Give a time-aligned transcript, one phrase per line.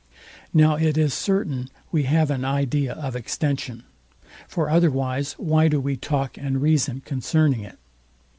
[0.51, 3.83] Now it is certain we have an idea of extension;
[4.47, 7.77] for otherwise why do we talk and reason concerning it?